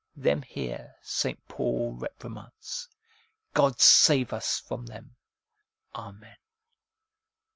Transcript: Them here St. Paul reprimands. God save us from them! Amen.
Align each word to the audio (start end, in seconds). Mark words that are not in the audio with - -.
Them 0.15 0.41
here 0.41 0.95
St. 1.03 1.39
Paul 1.47 1.91
reprimands. 1.93 2.89
God 3.53 3.79
save 3.79 4.33
us 4.33 4.57
from 4.59 4.87
them! 4.87 5.15
Amen. 5.93 6.37